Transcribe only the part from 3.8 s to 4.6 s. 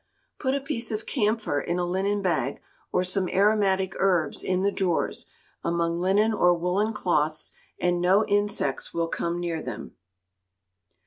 herbs,